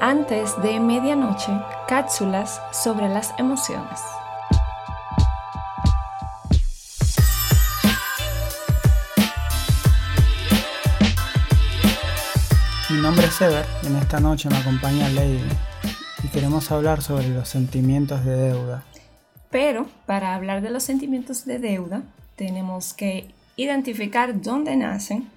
Antes 0.00 0.60
de 0.60 0.78
medianoche, 0.78 1.50
cápsulas 1.88 2.60
sobre 2.70 3.08
las 3.08 3.32
emociones. 3.38 4.00
Mi 12.90 13.00
nombre 13.00 13.26
es 13.26 13.34
Sever 13.34 13.64
y 13.82 13.86
en 13.86 13.96
esta 13.96 14.20
noche 14.20 14.50
me 14.50 14.58
acompaña 14.58 15.08
Lady 15.08 15.40
y 16.22 16.28
queremos 16.28 16.70
hablar 16.70 17.00
sobre 17.00 17.28
los 17.28 17.48
sentimientos 17.48 18.22
de 18.24 18.36
deuda. 18.36 18.82
Pero 19.50 19.86
para 20.04 20.34
hablar 20.34 20.60
de 20.60 20.68
los 20.68 20.82
sentimientos 20.82 21.46
de 21.46 21.58
deuda, 21.58 22.02
tenemos 22.36 22.92
que 22.92 23.30
identificar 23.56 24.42
dónde 24.42 24.76
nacen 24.76 25.30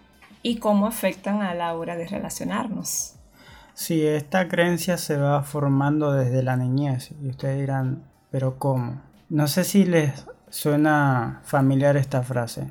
y 0.44 0.58
cómo 0.58 0.86
afectan 0.86 1.42
a 1.42 1.54
la 1.54 1.74
hora 1.76 1.96
de 1.96 2.08
relacionarnos. 2.08 3.14
Sí, 3.80 4.06
esta 4.06 4.50
creencia 4.50 4.98
se 4.98 5.16
va 5.16 5.42
formando 5.42 6.12
desde 6.12 6.44
la 6.44 6.58
niñez 6.58 7.12
y 7.24 7.30
ustedes 7.30 7.62
dirán, 7.62 8.04
pero 8.30 8.60
¿cómo? 8.60 9.02
No 9.30 9.48
sé 9.48 9.64
si 9.64 9.86
les 9.86 10.26
suena 10.50 11.40
familiar 11.46 11.96
esta 11.96 12.22
frase. 12.22 12.68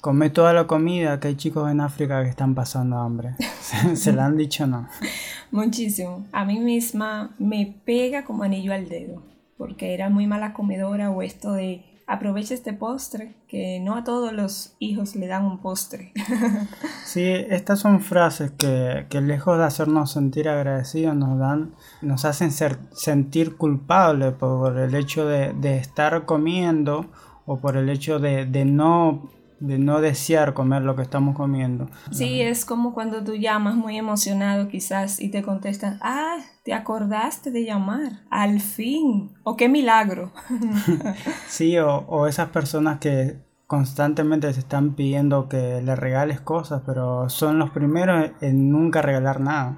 Come 0.00 0.30
toda 0.30 0.52
la 0.52 0.66
comida 0.66 1.20
que 1.20 1.28
hay 1.28 1.36
chicos 1.36 1.70
en 1.70 1.80
África 1.80 2.24
que 2.24 2.30
están 2.30 2.56
pasando 2.56 2.98
hambre. 2.98 3.36
¿Se, 3.94 4.12
la 4.12 4.26
han 4.26 4.36
dicho 4.36 4.64
o 4.64 4.66
no? 4.66 4.88
Muchísimo. 5.52 6.26
A 6.32 6.44
mí 6.44 6.58
misma 6.58 7.36
me 7.38 7.80
pega 7.84 8.24
como 8.24 8.42
anillo 8.42 8.74
al 8.74 8.88
dedo, 8.88 9.22
porque 9.58 9.94
era 9.94 10.08
muy 10.10 10.26
mala 10.26 10.54
comedora 10.54 11.12
o 11.12 11.22
esto 11.22 11.52
de 11.52 11.84
aprovecha 12.08 12.54
este 12.54 12.72
postre, 12.72 13.34
que 13.46 13.80
no 13.80 13.94
a 13.94 14.02
todos 14.02 14.32
los 14.32 14.74
hijos 14.78 15.14
le 15.14 15.26
dan 15.26 15.44
un 15.44 15.58
postre. 15.58 16.12
sí, 17.04 17.22
estas 17.22 17.80
son 17.80 18.00
frases 18.00 18.50
que, 18.52 19.06
que, 19.10 19.20
lejos 19.20 19.58
de 19.58 19.64
hacernos 19.64 20.12
sentir 20.12 20.48
agradecidos 20.48 21.14
nos 21.14 21.38
dan, 21.38 21.74
nos 22.00 22.24
hacen 22.24 22.50
ser, 22.50 22.78
sentir 22.92 23.56
culpables 23.56 24.32
por 24.32 24.78
el 24.78 24.94
hecho 24.94 25.26
de, 25.26 25.52
de, 25.52 25.76
estar 25.76 26.24
comiendo 26.24 27.06
o 27.44 27.58
por 27.58 27.76
el 27.76 27.90
hecho 27.90 28.18
de, 28.18 28.46
de 28.46 28.64
no 28.64 29.30
de 29.60 29.78
no 29.78 30.00
desear 30.00 30.54
comer 30.54 30.82
lo 30.82 30.94
que 30.94 31.02
estamos 31.02 31.36
comiendo. 31.36 31.90
Sí, 32.10 32.40
es 32.40 32.64
como 32.64 32.94
cuando 32.94 33.24
tú 33.24 33.34
llamas 33.34 33.74
muy 33.74 33.96
emocionado 33.96 34.68
quizás 34.68 35.20
y 35.20 35.30
te 35.30 35.42
contestan, 35.42 35.98
ah, 36.00 36.36
te 36.64 36.74
acordaste 36.74 37.50
de 37.50 37.64
llamar, 37.64 38.20
al 38.30 38.60
fin, 38.60 39.32
o 39.42 39.56
qué 39.56 39.68
milagro. 39.68 40.32
sí, 41.48 41.78
o, 41.78 41.98
o 42.06 42.26
esas 42.26 42.50
personas 42.50 42.98
que 42.98 43.47
constantemente 43.68 44.50
se 44.54 44.60
están 44.60 44.94
pidiendo 44.94 45.46
que 45.46 45.82
le 45.82 45.94
regales 45.94 46.40
cosas, 46.40 46.80
pero 46.86 47.28
son 47.28 47.58
los 47.58 47.68
primeros 47.68 48.30
en 48.40 48.72
nunca 48.72 49.02
regalar 49.02 49.40
nada. 49.40 49.76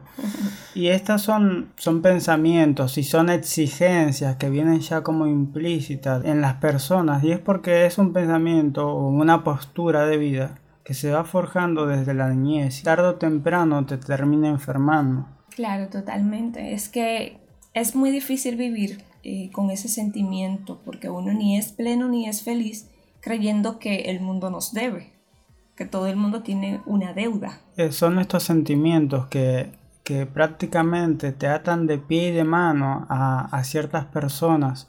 Y 0.77 0.87
estas 0.87 1.23
son, 1.23 1.73
son 1.77 2.01
pensamientos 2.01 2.97
y 2.99 3.03
son 3.03 3.31
exigencias 3.31 4.37
que 4.37 4.49
vienen 4.49 4.79
ya 4.79 5.03
como 5.03 5.27
implícitas 5.27 6.25
en 6.25 6.41
las 6.41 6.55
personas 6.55 7.25
y 7.25 7.33
es 7.33 7.41
porque 7.41 7.85
es 7.85 7.99
un 7.99 8.13
pensamiento 8.13 8.89
o 8.89 9.09
una 9.09 9.43
postura 9.43 10.07
de 10.07 10.19
vida 10.19 10.61
que 10.85 10.95
se 10.95 11.11
va 11.11 11.25
forjando 11.25 11.87
desde 11.87 12.15
la 12.15 12.29
niñez 12.29 12.79
y 12.79 12.85
tarde 12.85 13.09
o 13.09 13.15
temprano 13.17 13.85
te 13.87 13.99
termina 13.99 14.49
enfermando. 14.49 15.27
Claro, 15.49 15.89
totalmente. 15.89 16.75
Es 16.75 16.89
que 16.89 17.39
es 17.75 17.97
muy 17.97 18.13
difícil 18.13 18.55
vivir 18.55 19.03
eh, 19.25 19.51
con 19.51 19.73
ese 19.73 19.89
sentimiento 19.89 20.81
porque 20.85 21.11
uno 21.11 21.33
ni 21.33 21.59
es 21.59 21.73
pleno 21.73 22.07
ni 22.07 22.29
es 22.29 22.45
feliz 22.45 22.90
creyendo 23.21 23.79
que 23.79 24.11
el 24.11 24.21
mundo 24.21 24.51
nos 24.51 24.73
debe, 24.73 25.13
que 25.77 25.87
todo 25.87 26.07
el 26.07 26.17
mundo 26.17 26.43
tiene 26.43 26.81
una 26.87 27.13
deuda. 27.13 27.61
Eh, 27.77 27.93
son 27.93 28.19
estos 28.19 28.43
sentimientos 28.43 29.27
que, 29.27 29.73
que, 30.05 30.27
prácticamente 30.27 31.33
te 31.33 31.47
atan 31.47 31.87
de 31.87 31.99
pie 31.99 32.29
y 32.29 32.33
de 32.33 32.45
mano 32.45 33.07
a, 33.09 33.47
a 33.57 33.65
ciertas 33.65 34.07
personas 34.07 34.89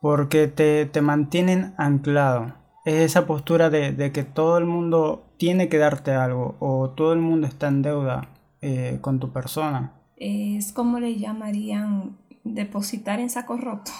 porque 0.00 0.48
te, 0.48 0.86
te, 0.86 1.00
mantienen 1.00 1.74
anclado. 1.76 2.54
Es 2.84 2.94
esa 2.94 3.26
postura 3.26 3.70
de, 3.70 3.92
de, 3.92 4.10
que 4.10 4.24
todo 4.24 4.58
el 4.58 4.64
mundo 4.64 5.24
tiene 5.36 5.68
que 5.68 5.78
darte 5.78 6.12
algo 6.12 6.56
o 6.58 6.90
todo 6.90 7.12
el 7.12 7.20
mundo 7.20 7.46
está 7.46 7.68
en 7.68 7.82
deuda 7.82 8.28
eh, 8.60 8.98
con 9.00 9.20
tu 9.20 9.32
persona. 9.32 9.92
Es 10.16 10.72
como 10.72 10.98
le 10.98 11.16
llamarían 11.16 12.16
depositar 12.44 13.20
en 13.20 13.30
saco 13.30 13.56
roto. 13.56 13.92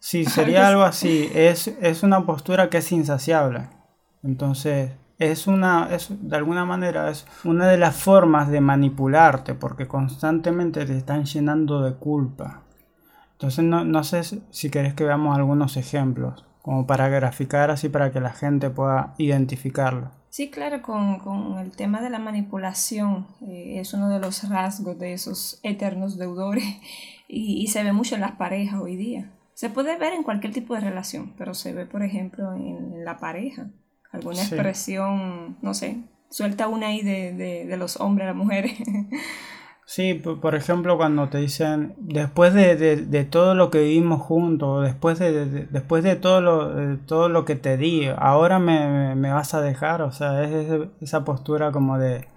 Sí, 0.00 0.24
sería 0.26 0.66
algo 0.66 0.82
así. 0.82 1.30
Es, 1.32 1.68
es 1.68 2.02
una 2.02 2.26
postura 2.26 2.68
que 2.68 2.78
es 2.78 2.90
insaciable. 2.90 3.68
Entonces, 4.24 4.92
es 5.18 5.46
una, 5.46 5.88
es, 5.94 6.08
de 6.10 6.36
alguna 6.36 6.64
manera, 6.64 7.10
es 7.10 7.26
una 7.44 7.68
de 7.68 7.78
las 7.78 7.94
formas 7.94 8.48
de 8.48 8.60
manipularte, 8.60 9.54
porque 9.54 9.86
constantemente 9.86 10.84
te 10.84 10.96
están 10.96 11.24
llenando 11.24 11.82
de 11.82 11.94
culpa. 11.94 12.62
Entonces, 13.32 13.64
no, 13.64 13.84
no 13.84 14.02
sé 14.02 14.22
si 14.50 14.70
querés 14.70 14.94
que 14.94 15.04
veamos 15.04 15.36
algunos 15.36 15.76
ejemplos, 15.76 16.44
como 16.62 16.86
para 16.86 17.08
graficar 17.08 17.70
así 17.70 17.88
para 17.88 18.12
que 18.12 18.20
la 18.20 18.32
gente 18.32 18.68
pueda 18.70 19.14
identificarlo. 19.18 20.10
Sí, 20.30 20.50
claro, 20.50 20.80
con, 20.80 21.18
con 21.18 21.58
el 21.58 21.72
tema 21.72 22.00
de 22.00 22.10
la 22.10 22.18
manipulación 22.18 23.26
eh, 23.42 23.80
es 23.80 23.92
uno 23.94 24.08
de 24.08 24.20
los 24.20 24.48
rasgos 24.48 24.98
de 24.98 25.12
esos 25.12 25.58
eternos 25.62 26.18
deudores 26.18 26.64
y, 27.28 27.62
y 27.62 27.66
se 27.66 27.82
ve 27.82 27.92
mucho 27.92 28.14
en 28.14 28.20
las 28.22 28.32
parejas 28.32 28.80
hoy 28.80 28.96
día. 28.96 29.30
Se 29.60 29.68
puede 29.68 29.98
ver 29.98 30.14
en 30.14 30.22
cualquier 30.22 30.54
tipo 30.54 30.74
de 30.74 30.80
relación, 30.80 31.34
pero 31.36 31.52
se 31.52 31.74
ve, 31.74 31.84
por 31.84 32.02
ejemplo, 32.02 32.54
en 32.54 33.04
la 33.04 33.18
pareja. 33.18 33.68
Alguna 34.10 34.40
expresión, 34.40 35.58
no 35.60 35.74
sé, 35.74 35.98
suelta 36.30 36.66
una 36.66 36.86
ahí 36.86 37.02
de, 37.02 37.66
de, 37.66 37.76
los 37.76 38.00
hombres 38.00 38.24
a 38.24 38.28
las 38.28 38.36
mujeres. 38.36 38.72
Sí, 39.84 40.14
por 40.14 40.54
ejemplo, 40.54 40.96
cuando 40.96 41.28
te 41.28 41.38
dicen, 41.38 41.94
después 41.98 42.54
de, 42.54 42.76
de 42.76 43.24
todo 43.24 43.56
lo 43.56 43.70
que 43.70 43.82
vivimos 43.82 44.22
juntos, 44.22 44.84
después 44.84 45.18
de, 45.18 45.66
después 45.66 46.04
de 46.04 46.14
todo 46.14 46.40
lo, 46.40 46.98
todo 46.98 47.28
lo 47.28 47.44
que 47.44 47.56
te 47.56 47.76
di, 47.76 48.06
ahora 48.16 48.60
me, 48.60 49.16
me, 49.16 49.32
vas 49.32 49.52
a 49.52 49.60
dejar, 49.60 50.02
o 50.02 50.12
sea, 50.12 50.44
es 50.44 50.88
esa 51.00 51.24
postura 51.24 51.72
como 51.72 51.98
de, 51.98 52.28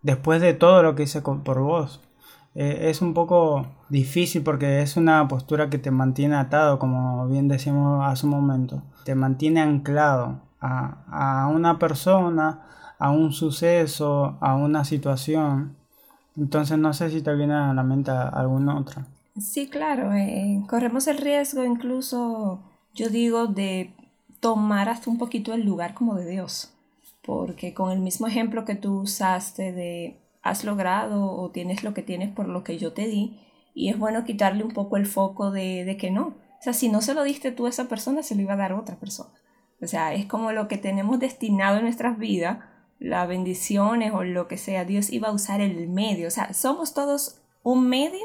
después 0.00 0.40
de 0.40 0.54
todo 0.54 0.82
lo 0.82 0.94
que 0.94 1.02
hice 1.02 1.20
por 1.20 1.60
vos. 1.60 2.00
Eh, 2.54 2.90
es 2.90 3.00
un 3.02 3.14
poco 3.14 3.66
difícil 3.88 4.42
porque 4.42 4.82
es 4.82 4.96
una 4.96 5.26
postura 5.28 5.70
que 5.70 5.78
te 5.78 5.90
mantiene 5.90 6.36
atado, 6.36 6.78
como 6.78 7.26
bien 7.28 7.48
decíamos 7.48 8.04
hace 8.04 8.26
un 8.26 8.32
momento. 8.32 8.82
Te 9.04 9.14
mantiene 9.14 9.60
anclado 9.60 10.40
a, 10.60 11.44
a 11.44 11.48
una 11.48 11.78
persona, 11.78 12.60
a 12.98 13.10
un 13.10 13.32
suceso, 13.32 14.36
a 14.40 14.54
una 14.54 14.84
situación. 14.84 15.76
Entonces 16.36 16.78
no 16.78 16.92
sé 16.92 17.10
si 17.10 17.22
te 17.22 17.34
viene 17.34 17.54
a 17.54 17.74
la 17.74 17.82
mente 17.82 18.10
alguna 18.10 18.78
otra. 18.78 19.06
Sí, 19.40 19.68
claro. 19.68 20.12
Eh, 20.12 20.62
corremos 20.68 21.06
el 21.06 21.18
riesgo 21.18 21.64
incluso, 21.64 22.60
yo 22.94 23.08
digo, 23.08 23.46
de 23.46 23.92
tomar 24.40 24.88
hasta 24.88 25.10
un 25.10 25.18
poquito 25.18 25.54
el 25.54 25.64
lugar 25.64 25.94
como 25.94 26.14
de 26.14 26.28
Dios. 26.28 26.72
Porque 27.24 27.72
con 27.72 27.92
el 27.92 28.00
mismo 28.00 28.26
ejemplo 28.26 28.64
que 28.64 28.74
tú 28.74 29.00
usaste 29.00 29.72
de 29.72 30.18
has 30.42 30.64
logrado 30.64 31.30
o 31.30 31.50
tienes 31.50 31.84
lo 31.84 31.94
que 31.94 32.02
tienes 32.02 32.30
por 32.30 32.48
lo 32.48 32.64
que 32.64 32.78
yo 32.78 32.92
te 32.92 33.06
di. 33.06 33.40
Y 33.74 33.88
es 33.88 33.98
bueno 33.98 34.24
quitarle 34.24 34.64
un 34.64 34.72
poco 34.72 34.96
el 34.96 35.06
foco 35.06 35.50
de, 35.50 35.84
de 35.84 35.96
que 35.96 36.10
no. 36.10 36.26
O 36.26 36.62
sea, 36.62 36.72
si 36.72 36.88
no 36.88 37.00
se 37.00 37.14
lo 37.14 37.22
diste 37.22 37.52
tú 37.52 37.66
a 37.66 37.70
esa 37.70 37.88
persona, 37.88 38.22
se 38.22 38.34
lo 38.34 38.42
iba 38.42 38.52
a 38.52 38.56
dar 38.56 38.72
a 38.72 38.78
otra 38.78 38.96
persona. 38.96 39.30
O 39.80 39.86
sea, 39.86 40.14
es 40.14 40.26
como 40.26 40.52
lo 40.52 40.68
que 40.68 40.78
tenemos 40.78 41.18
destinado 41.18 41.78
en 41.78 41.82
nuestras 41.82 42.18
vidas, 42.18 42.58
las 43.00 43.26
bendiciones 43.26 44.12
o 44.12 44.22
lo 44.22 44.46
que 44.46 44.56
sea, 44.56 44.84
Dios 44.84 45.10
iba 45.10 45.28
a 45.28 45.32
usar 45.32 45.60
el 45.60 45.88
medio. 45.88 46.28
O 46.28 46.30
sea, 46.30 46.54
somos 46.54 46.94
todos 46.94 47.40
un 47.64 47.88
medio 47.88 48.20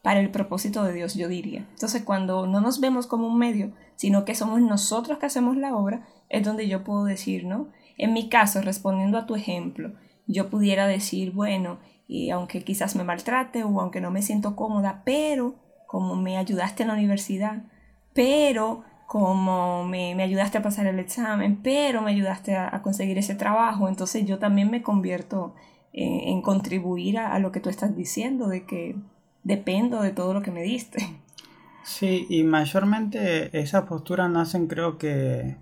para 0.00 0.20
el 0.20 0.30
propósito 0.30 0.82
de 0.84 0.94
Dios, 0.94 1.14
yo 1.14 1.28
diría. 1.28 1.66
Entonces, 1.70 2.02
cuando 2.02 2.46
no 2.46 2.60
nos 2.60 2.80
vemos 2.80 3.06
como 3.06 3.26
un 3.26 3.38
medio, 3.38 3.72
sino 3.96 4.24
que 4.24 4.34
somos 4.34 4.60
nosotros 4.60 5.18
que 5.18 5.26
hacemos 5.26 5.56
la 5.56 5.76
obra, 5.76 6.06
es 6.28 6.44
donde 6.44 6.66
yo 6.66 6.82
puedo 6.82 7.04
decir, 7.04 7.44
¿no? 7.44 7.68
En 7.98 8.12
mi 8.14 8.28
caso, 8.28 8.62
respondiendo 8.62 9.18
a 9.18 9.26
tu 9.26 9.34
ejemplo, 9.34 9.92
yo 10.26 10.48
pudiera 10.48 10.86
decir, 10.86 11.32
bueno, 11.32 11.78
y 12.06 12.30
aunque 12.30 12.62
quizás 12.62 12.96
me 12.96 13.04
maltrate 13.04 13.64
o 13.64 13.80
aunque 13.80 14.00
no 14.00 14.10
me 14.10 14.22
siento 14.22 14.56
cómoda, 14.56 15.02
pero 15.04 15.54
como 15.86 16.16
me 16.16 16.38
ayudaste 16.38 16.82
en 16.82 16.88
la 16.88 16.94
universidad, 16.94 17.64
pero 18.14 18.84
como 19.06 19.84
me, 19.84 20.14
me 20.14 20.22
ayudaste 20.22 20.58
a 20.58 20.62
pasar 20.62 20.86
el 20.86 20.98
examen, 20.98 21.60
pero 21.62 22.00
me 22.00 22.12
ayudaste 22.12 22.56
a, 22.56 22.80
conseguir 22.82 23.18
ese 23.18 23.34
trabajo, 23.34 23.88
entonces 23.88 24.24
yo 24.24 24.38
también 24.38 24.70
me 24.70 24.82
convierto 24.82 25.54
en, 25.92 26.40
contribuir 26.40 27.18
a, 27.18 27.34
a, 27.34 27.38
lo 27.38 27.52
que 27.52 27.60
tú 27.60 27.68
estás 27.68 27.94
diciendo, 27.94 28.48
de 28.48 28.64
que 28.64 28.96
dependo 29.42 30.00
de 30.00 30.12
todo 30.12 30.32
lo 30.32 30.40
que 30.40 30.50
me 30.50 30.62
diste. 30.62 30.98
Sí, 31.84 32.26
y 32.30 32.42
mayormente 32.44 33.58
esas 33.58 33.82
posturas 33.82 34.30
nacen 34.30 34.66
creo 34.66 34.96
que 34.96 35.56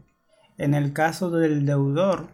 en 0.56 0.74
el 0.74 0.92
caso 0.92 1.30
del 1.30 1.64
deudor, 1.66 2.28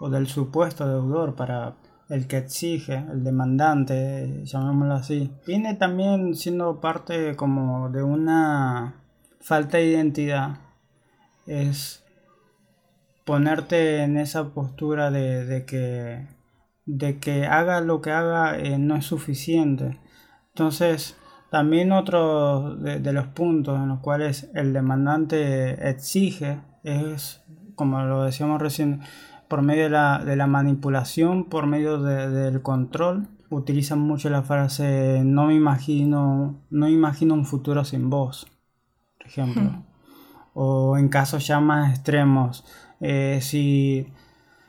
o 0.00 0.10
del 0.10 0.26
supuesto 0.26 0.88
deudor 0.88 1.36
para 1.36 1.76
el 2.08 2.26
que 2.26 2.38
exige, 2.38 3.04
el 3.12 3.22
demandante, 3.22 4.42
llamémoslo 4.44 4.94
así, 4.94 5.30
viene 5.46 5.74
también 5.74 6.34
siendo 6.34 6.80
parte 6.80 7.36
como 7.36 7.88
de 7.90 8.02
una 8.02 9.04
falta 9.40 9.78
de 9.78 9.86
identidad. 9.86 10.58
Es 11.46 12.04
ponerte 13.24 14.02
en 14.02 14.16
esa 14.16 14.48
postura 14.48 15.12
de, 15.12 15.64
que, 15.66 16.26
de 16.86 17.18
que 17.20 17.46
haga 17.46 17.80
lo 17.80 18.00
que 18.00 18.10
haga 18.10 18.58
eh, 18.58 18.78
no 18.78 18.96
es 18.96 19.06
suficiente. 19.06 20.00
Entonces, 20.48 21.16
También 21.50 21.90
otro 21.90 22.76
de, 22.76 23.12
los 23.12 23.26
puntos 23.26 23.76
en 23.76 23.88
los 23.88 24.00
cuales 24.00 24.50
el 24.54 24.72
demandante 24.72 25.88
exige 25.90 26.60
es, 26.84 27.42
como 27.74 28.02
lo 28.02 28.22
decíamos 28.22 28.62
recién, 28.62 29.00
por 29.50 29.62
medio 29.62 29.82
de 29.82 29.90
la, 29.90 30.24
de 30.24 30.36
la 30.36 30.46
manipulación, 30.46 31.46
por 31.46 31.66
medio 31.66 32.00
del 32.00 32.62
control. 32.62 33.26
Utilizan 33.50 33.98
mucho 33.98 34.30
la 34.30 34.44
frase 34.44 35.22
no 35.24 35.46
me 35.46 35.54
imagino, 35.56 36.62
no 36.70 36.88
imagino 36.88 37.34
un 37.34 37.44
futuro 37.44 37.84
sin 37.84 38.10
vos, 38.10 38.46
por 39.18 39.26
ejemplo. 39.26 39.62
Hmm. 39.62 39.84
O 40.54 40.96
en 40.96 41.08
casos 41.08 41.48
ya 41.48 41.58
más 41.58 41.90
extremos, 41.90 42.64
eh, 43.00 43.40
si, 43.42 44.06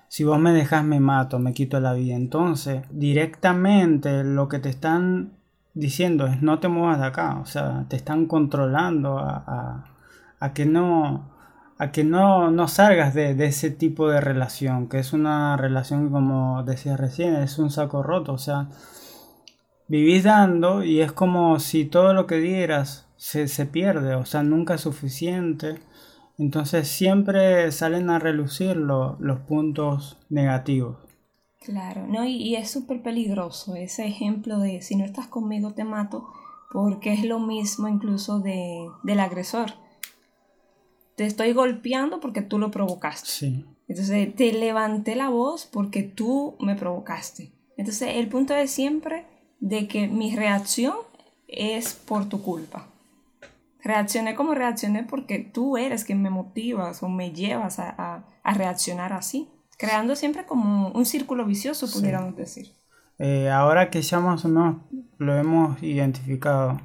si 0.07 0.23
vos 0.23 0.39
me 0.39 0.51
dejas 0.51 0.83
me 0.83 0.99
mato, 0.99 1.37
me 1.37 1.53
quito 1.53 1.79
la 1.79 1.93
vida. 1.93 2.15
Entonces, 2.15 2.81
directamente 2.89 4.23
lo 4.23 4.47
que 4.49 4.57
te 4.57 4.69
están 4.69 5.33
diciendo 5.75 6.25
es 6.25 6.41
no 6.41 6.57
te 6.57 6.69
muevas 6.69 6.99
de 6.99 7.05
acá, 7.05 7.37
o 7.39 7.45
sea, 7.45 7.85
te 7.87 7.97
están 7.97 8.25
controlando 8.25 9.19
a, 9.19 9.85
que 10.55 10.65
no 10.65 11.29
a 11.81 11.91
que 11.91 12.03
no, 12.03 12.51
no 12.51 12.67
salgas 12.67 13.15
de, 13.15 13.31
ese 13.43 13.71
tipo 13.71 14.07
de 14.07 14.21
relación, 14.21 14.87
que 14.87 14.99
es 14.99 15.13
una 15.13 15.57
relación 15.57 16.11
como 16.11 16.61
decía 16.61 16.95
recién, 16.95 17.33
es 17.37 17.57
un 17.57 17.71
saco 17.71 18.03
roto, 18.03 18.33
o 18.33 18.37
sea, 18.37 18.69
vivís 19.87 20.23
dando 20.23 20.83
y 20.83 21.01
es 21.01 21.11
como 21.11 21.59
si 21.59 21.85
todo 21.85 22.13
lo 22.13 22.27
que 22.27 22.35
dieras 22.35 23.07
se, 23.15 23.47
se 23.47 23.65
pierde, 23.65 24.13
o 24.13 24.25
sea, 24.25 24.43
nunca 24.43 24.75
es 24.75 24.81
suficiente, 24.81 25.79
entonces 26.37 26.87
siempre 26.87 27.71
salen 27.71 28.11
a 28.11 28.19
relucir 28.19 28.77
los 28.77 29.39
puntos 29.47 30.19
negativos. 30.29 30.97
Claro, 31.61 32.05
¿no? 32.05 32.25
Y, 32.25 32.57
es 32.57 32.69
súper 32.69 33.01
peligroso 33.01 33.73
ese 33.73 34.05
ejemplo 34.05 34.59
de 34.59 34.83
si 34.83 34.95
no 34.95 35.03
estás 35.03 35.25
conmigo 35.25 35.73
te 35.73 35.83
mato, 35.83 36.27
porque 36.71 37.11
es 37.11 37.23
lo 37.23 37.39
mismo 37.39 37.87
incluso 37.87 38.39
de, 38.39 38.87
del 39.01 39.19
agresor. 39.19 39.80
Te 41.21 41.27
estoy 41.27 41.53
golpeando 41.53 42.19
porque 42.19 42.41
tú 42.41 42.57
lo 42.57 42.71
provocaste. 42.71 43.29
Sí. 43.29 43.65
Entonces 43.87 44.35
te 44.35 44.51
levanté 44.53 45.15
la 45.15 45.29
voz 45.29 45.65
porque 45.65 46.01
tú 46.03 46.55
me 46.59 46.75
provocaste. 46.75 47.51
Entonces 47.77 48.15
el 48.15 48.27
punto 48.27 48.55
es 48.55 48.71
siempre 48.71 49.25
de 49.59 49.87
que 49.87 50.07
mi 50.07 50.35
reacción 50.35 50.95
es 51.47 51.93
por 51.93 52.27
tu 52.27 52.41
culpa. 52.41 52.87
Reaccioné 53.83 54.35
como 54.35 54.55
reaccioné 54.55 55.03
porque 55.03 55.39
tú 55.39 55.77
eres 55.77 56.03
quien 56.03 56.21
me 56.21 56.29
motivas 56.29 57.03
o 57.03 57.09
me 57.09 57.31
llevas 57.31 57.79
a 57.79 58.23
reaccionar 58.43 59.13
así 59.13 59.47
creando 59.81 60.15
siempre 60.15 60.45
como 60.45 60.89
un 60.89 61.05
círculo 61.07 61.43
vicioso, 61.43 61.87
pudiéramos 61.91 62.35
decir. 62.35 62.67
Eh, 63.17 63.49
ahora 63.49 63.89
que 63.89 64.03
ya 64.03 64.19
más 64.19 64.45
o 64.45 64.47
menos 64.47 64.75
lo 65.17 65.35
hemos 65.35 65.81
identificado, 65.81 66.79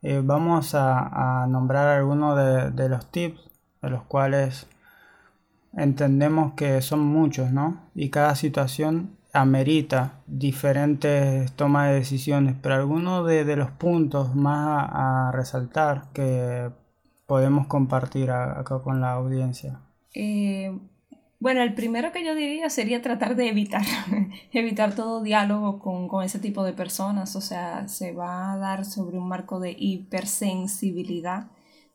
eh, 0.00 0.22
vamos 0.24 0.74
a, 0.74 1.46
nombrar 1.46 1.88
algunos 1.88 2.38
de, 2.74 2.88
los 2.88 3.10
tips, 3.10 3.38
de 3.82 3.90
los 3.90 4.02
cuales 4.04 4.66
entendemos 5.76 6.54
que 6.54 6.80
son 6.82 7.00
muchos, 7.00 7.52
¿no? 7.52 7.80
Y 7.94 8.10
cada 8.10 8.34
situación 8.34 9.16
amerita 9.32 10.20
diferentes 10.26 11.52
tomas 11.52 11.88
de 11.88 11.94
decisiones, 11.96 12.56
pero 12.60 12.74
algunos 12.74 13.26
de, 13.26 13.56
los 13.56 13.70
puntos 13.70 14.34
más 14.34 14.88
a, 14.92 15.30
resaltar 15.32 16.04
que 16.12 16.70
podemos 17.26 17.66
compartir 17.66 18.30
acá 18.30 18.80
con 18.82 19.00
la 19.00 19.12
audiencia. 19.12 19.80
Eh, 20.14 20.72
bueno, 21.40 21.62
el 21.62 21.74
primero 21.74 22.10
que 22.10 22.24
yo 22.24 22.34
diría 22.34 22.68
sería 22.68 23.00
tratar 23.00 23.36
de 23.36 23.48
evitar, 23.48 23.82
evitar 24.52 24.94
todo 24.94 25.22
diálogo 25.22 25.78
con, 25.78 26.24
ese 26.24 26.40
tipo 26.40 26.64
de 26.64 26.72
personas, 26.72 27.36
o 27.36 27.40
sea, 27.40 27.86
se 27.86 28.12
va 28.12 28.52
a 28.52 28.58
dar 28.58 28.84
sobre 28.84 29.18
un 29.18 29.28
marco 29.28 29.60
de 29.60 29.74
hipersensibilidad. 29.78 31.46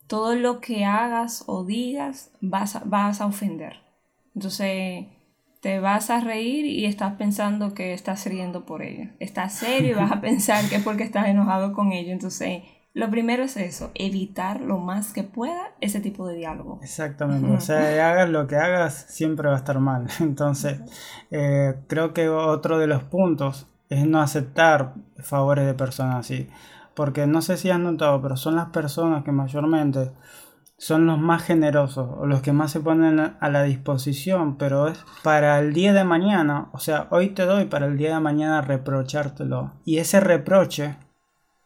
Todo 0.07 0.35
lo 0.35 0.59
que 0.59 0.85
hagas 0.85 1.43
o 1.47 1.63
digas 1.65 2.31
vas 2.41 2.75
a, 2.75 2.83
vas 2.85 3.21
a 3.21 3.25
ofender. 3.25 3.77
Entonces, 4.35 5.05
te 5.61 5.79
vas 5.79 6.09
a 6.09 6.19
reír 6.19 6.65
y 6.65 6.85
estás 6.85 7.13
pensando 7.13 7.73
que 7.73 7.93
estás 7.93 8.25
riendo 8.25 8.65
por 8.65 8.81
ello. 8.81 9.09
Estás 9.19 9.53
serio 9.53 9.91
y 9.91 9.93
vas 9.93 10.11
a 10.11 10.21
pensar 10.21 10.67
que 10.69 10.75
es 10.75 10.83
porque 10.83 11.03
estás 11.03 11.27
enojado 11.27 11.73
con 11.73 11.93
ello. 11.93 12.11
Entonces, 12.11 12.63
lo 12.93 13.09
primero 13.09 13.43
es 13.43 13.57
eso, 13.57 13.89
evitar 13.95 14.61
lo 14.61 14.77
más 14.77 15.13
que 15.13 15.23
pueda 15.23 15.71
ese 15.81 15.99
tipo 15.99 16.27
de 16.27 16.35
diálogo. 16.35 16.79
Exactamente, 16.83 17.49
o 17.49 17.59
sea, 17.59 18.09
hagas 18.09 18.29
lo 18.29 18.45
que 18.45 18.55
hagas, 18.55 19.05
siempre 19.09 19.47
va 19.47 19.55
a 19.55 19.57
estar 19.57 19.79
mal. 19.79 20.07
Entonces, 20.19 20.79
eh, 21.31 21.75
creo 21.87 22.13
que 22.13 22.29
otro 22.29 22.77
de 22.77 22.87
los 22.87 23.03
puntos 23.03 23.67
es 23.89 24.05
no 24.05 24.21
aceptar 24.21 24.93
favores 25.17 25.65
de 25.65 25.73
personas 25.73 26.17
así. 26.17 26.49
Porque 26.95 27.27
no 27.27 27.41
sé 27.41 27.57
si 27.57 27.69
has 27.69 27.79
notado, 27.79 28.21
pero 28.21 28.37
son 28.37 28.55
las 28.55 28.69
personas 28.69 29.23
que 29.23 29.31
mayormente 29.31 30.11
son 30.77 31.05
los 31.05 31.17
más 31.17 31.43
generosos 31.43 32.09
o 32.19 32.25
los 32.25 32.41
que 32.41 32.51
más 32.51 32.71
se 32.71 32.81
ponen 32.81 33.19
a 33.19 33.49
la 33.49 33.63
disposición, 33.63 34.57
pero 34.57 34.87
es 34.87 34.99
para 35.23 35.59
el 35.59 35.73
día 35.73 35.93
de 35.93 36.03
mañana, 36.03 36.69
o 36.73 36.79
sea, 36.79 37.07
hoy 37.09 37.29
te 37.29 37.45
doy 37.45 37.65
para 37.65 37.85
el 37.85 37.97
día 37.97 38.15
de 38.15 38.19
mañana 38.19 38.61
reprochártelo. 38.61 39.71
Y 39.85 39.99
ese 39.99 40.19
reproche 40.19 40.97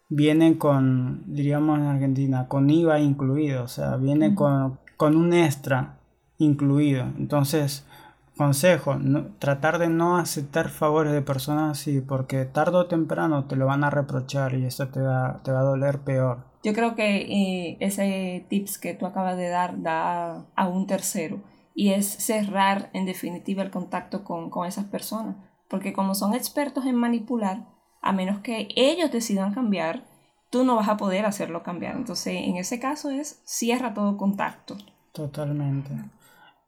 vienen 0.09 0.55
con, 0.55 1.23
diríamos 1.25 1.79
en 1.79 1.85
Argentina, 1.85 2.47
con 2.47 2.69
IVA 2.69 2.99
incluido, 2.99 3.63
o 3.63 3.67
sea, 3.67 3.97
viene 3.97 4.35
con, 4.35 4.79
un 4.99 5.33
extra 5.33 5.97
incluido. 6.37 7.05
Entonces, 7.17 7.87
consejo, 8.37 8.97
tratar 9.39 9.79
de 9.79 9.89
no 9.89 10.17
aceptar 10.17 10.69
favores 10.69 11.11
de 11.11 11.21
personas 11.21 11.77
así, 11.79 11.99
porque 12.01 12.45
tarde 12.45 12.77
o 12.77 12.87
temprano 12.87 13.45
te 13.45 13.55
lo 13.55 13.65
van 13.65 13.83
a 13.83 13.89
reprochar 13.89 14.53
y 14.53 14.65
eso 14.65 14.87
te 14.87 15.01
va, 15.01 15.41
te 15.43 15.51
va 15.51 15.59
a 15.59 15.63
doler 15.63 15.99
peor. 15.99 16.45
Yo 16.63 16.73
creo 16.73 16.95
que 16.95 17.17
eh, 17.17 17.77
ese 17.79 18.45
tips 18.49 18.77
que 18.77 18.93
tú 18.93 19.05
acabas 19.05 19.37
de 19.37 19.49
dar 19.49 19.81
da 19.81 20.45
a 20.55 20.67
un 20.67 20.87
tercero 20.87 21.41
y 21.73 21.89
es 21.89 22.07
cerrar 22.07 22.89
en 22.93 23.05
definitiva 23.05 23.63
el 23.63 23.71
contacto 23.71 24.23
con, 24.23 24.49
con 24.49 24.67
esas 24.67 24.85
personas, 24.85 25.35
porque 25.69 25.93
como 25.93 26.15
son 26.15 26.33
expertos 26.33 26.85
en 26.85 26.95
manipular, 26.95 27.67
a 28.01 28.13
menos 28.13 28.39
que 28.39 28.69
ellos 28.75 29.11
decidan 29.11 29.53
cambiar, 29.53 30.03
tú 30.49 30.63
no 30.63 30.75
vas 30.75 30.89
a 30.89 30.97
poder 30.97 31.25
hacerlo 31.25 31.63
cambiar. 31.63 31.95
Entonces, 31.95 32.35
en 32.35 32.57
ese 32.57 32.79
caso 32.79 33.09
es 33.09 33.41
cierra 33.45 33.93
todo 33.93 34.17
contacto. 34.17 34.77
Totalmente. 35.11 35.91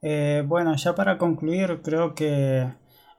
Eh, 0.01 0.43
bueno, 0.47 0.75
ya 0.75 0.95
para 0.95 1.17
concluir, 1.17 1.81
creo 1.83 2.15
que 2.15 2.71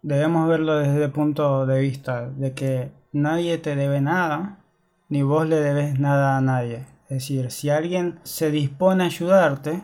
debemos 0.03 0.49
verlo 0.49 0.79
desde 0.79 1.05
el 1.05 1.13
punto 1.13 1.67
de 1.67 1.81
vista 1.81 2.31
de 2.31 2.55
que 2.55 2.93
nadie 3.13 3.59
te 3.59 3.77
debe 3.77 4.01
nada, 4.01 4.65
ni 5.09 5.23
vos 5.23 5.47
le 5.47 5.57
debes 5.61 5.99
nada 6.01 6.37
a 6.39 6.41
nadie. 6.41 6.87
Es 7.05 7.19
decir, 7.19 7.51
si 7.51 7.71
alguien 7.71 8.21
se 8.23 8.51
dispone 8.51 9.05
a 9.05 9.07
ayudarte, 9.07 9.83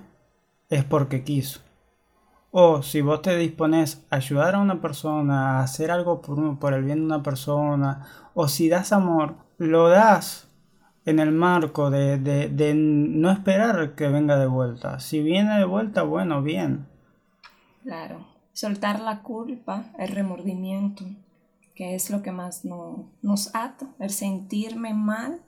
es 0.71 0.85
porque 0.85 1.25
quiso. 1.25 1.61
O 2.51 2.83
si 2.83 3.03
vos 3.03 3.21
te 3.23 3.37
dispones 3.37 4.07
a 4.11 4.17
ayudar 4.17 4.55
a 4.55 4.61
una 4.61 4.81
persona, 4.81 5.59
a 5.59 5.63
hacer 5.63 5.91
algo 5.91 6.23
por, 6.23 6.73
el 6.73 6.85
bien 6.85 7.01
de 7.01 7.05
una 7.07 7.23
persona, 7.23 8.07
o 8.35 8.49
si 8.49 8.69
das 8.69 8.93
amor, 8.93 9.35
lo 9.59 9.89
das 9.89 10.46
en 11.07 11.21
el 11.21 11.31
marco 11.31 11.89
de, 11.91 12.19
de, 12.19 12.75
no 12.75 13.31
esperar 13.31 13.95
que 13.95 14.09
venga 14.09 14.37
de 14.37 14.49
vuelta. 14.49 14.99
Si 14.99 15.23
viene 15.23 15.57
de 15.57 15.65
vuelta, 15.65 16.03
bueno, 16.03 16.43
bien. 16.43 16.87
Claro, 17.85 18.27
soltar 18.53 19.01
la 19.01 19.23
culpa, 19.23 19.93
el 19.99 20.09
remordimiento, 20.09 21.05
que 21.77 21.95
es 21.95 22.11
lo 22.11 22.23
que 22.23 22.33
más 22.33 22.65
no, 22.65 23.09
nos 23.23 23.55
ata, 23.55 23.87
el 24.01 24.11
sentirme 24.11 24.95
mal, 24.95 25.41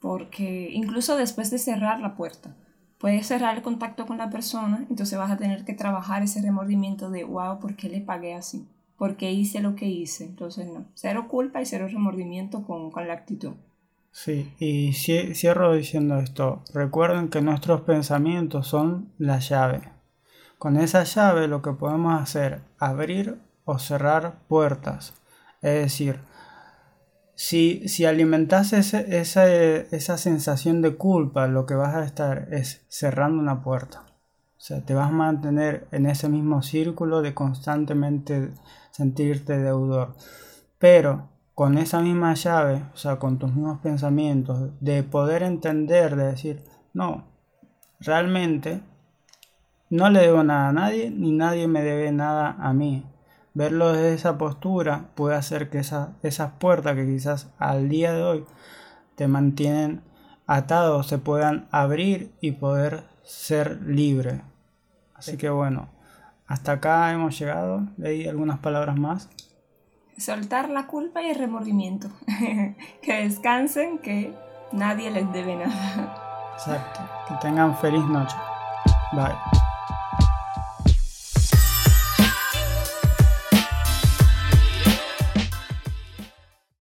porque 0.00 0.70
incluso 0.72 1.16
después 1.16 1.50
de 1.50 1.58
cerrar 1.58 1.98
la 1.98 2.14
puerta, 2.14 2.54
puedes 2.98 3.26
cerrar 3.26 3.56
el 3.56 3.62
contacto 3.62 4.06
con 4.06 4.18
la 4.18 4.30
persona, 4.30 4.86
entonces 4.88 5.18
vas 5.18 5.32
a 5.32 5.36
tener 5.36 5.64
que 5.64 5.74
trabajar 5.74 6.22
ese 6.22 6.40
remordimiento 6.40 7.10
de, 7.10 7.24
wow, 7.24 7.58
¿por 7.58 7.74
qué 7.74 7.88
le 7.88 8.00
pagué 8.00 8.34
así? 8.34 8.68
¿Por 8.96 9.16
qué 9.16 9.32
hice 9.32 9.58
lo 9.58 9.74
que 9.74 9.88
hice? 9.88 10.24
Entonces, 10.24 10.68
no, 10.68 10.84
cero 10.94 11.26
culpa 11.28 11.60
y 11.60 11.66
cero 11.66 11.88
remordimiento 11.88 12.62
con, 12.64 12.92
con 12.92 13.08
la 13.08 13.14
actitud. 13.14 13.54
Sí, 14.12 14.54
y 14.58 14.92
cierro 14.92 15.72
diciendo 15.72 16.18
esto, 16.18 16.62
recuerden 16.74 17.30
que 17.30 17.40
nuestros 17.40 17.80
pensamientos 17.80 18.68
son 18.68 19.10
la 19.18 19.38
llave. 19.38 19.80
Con 20.58 20.76
esa 20.76 21.02
llave 21.04 21.48
lo 21.48 21.62
que 21.62 21.72
podemos 21.72 22.20
hacer, 22.20 22.60
abrir 22.78 23.38
o 23.64 23.78
cerrar 23.78 24.34
puertas. 24.48 25.14
Es 25.62 25.82
decir, 25.82 26.20
si, 27.34 27.88
si 27.88 28.04
alimentas 28.04 28.74
esa, 28.74 29.00
esa 29.00 30.18
sensación 30.18 30.82
de 30.82 30.94
culpa, 30.94 31.46
lo 31.46 31.64
que 31.64 31.74
vas 31.74 31.94
a 31.94 32.04
estar 32.04 32.48
es 32.52 32.84
cerrando 32.88 33.42
una 33.42 33.62
puerta. 33.62 34.04
O 34.58 34.60
sea, 34.64 34.84
te 34.84 34.94
vas 34.94 35.08
a 35.08 35.12
mantener 35.12 35.88
en 35.90 36.06
ese 36.06 36.28
mismo 36.28 36.62
círculo 36.62 37.22
de 37.22 37.34
constantemente 37.34 38.52
sentirte 38.92 39.58
deudor. 39.58 40.14
Pero 40.78 41.31
con 41.54 41.78
esa 41.78 42.00
misma 42.00 42.34
llave, 42.34 42.82
o 42.94 42.96
sea, 42.96 43.18
con 43.18 43.38
tus 43.38 43.52
mismos 43.54 43.80
pensamientos, 43.80 44.70
de 44.80 45.02
poder 45.02 45.42
entender, 45.42 46.16
de 46.16 46.26
decir, 46.26 46.64
no, 46.94 47.24
realmente 48.00 48.80
no 49.90 50.08
le 50.10 50.20
debo 50.20 50.42
nada 50.42 50.68
a 50.68 50.72
nadie, 50.72 51.10
ni 51.10 51.32
nadie 51.32 51.68
me 51.68 51.82
debe 51.82 52.12
nada 52.12 52.56
a 52.58 52.72
mí 52.72 53.04
verlo 53.54 53.92
desde 53.92 54.14
esa 54.14 54.38
postura 54.38 55.10
puede 55.14 55.36
hacer 55.36 55.68
que 55.70 55.78
esa, 55.78 56.14
esas 56.22 56.52
puertas 56.52 56.94
que 56.94 57.06
quizás 57.06 57.50
al 57.58 57.88
día 57.88 58.12
de 58.12 58.22
hoy 58.22 58.44
te 59.14 59.28
mantienen 59.28 60.02
atado 60.46 61.02
se 61.02 61.18
puedan 61.18 61.68
abrir 61.70 62.32
y 62.40 62.52
poder 62.52 63.04
ser 63.22 63.82
libre. 63.82 64.42
Así 65.14 65.36
que 65.36 65.50
bueno, 65.50 65.88
hasta 66.46 66.72
acá 66.72 67.12
hemos 67.12 67.38
llegado. 67.38 67.86
Leí 67.96 68.26
algunas 68.26 68.58
palabras 68.58 68.98
más. 68.98 69.28
Soltar 70.16 70.68
la 70.68 70.86
culpa 70.86 71.22
y 71.22 71.30
el 71.30 71.36
remordimiento. 71.36 72.08
que 73.02 73.22
descansen, 73.22 73.98
que 73.98 74.34
nadie 74.72 75.10
les 75.10 75.30
debe 75.32 75.56
nada. 75.56 76.52
Exacto. 76.54 77.00
Que 77.28 77.34
tengan 77.40 77.76
feliz 77.78 78.04
noche. 78.04 78.36
Bye. 79.12 79.34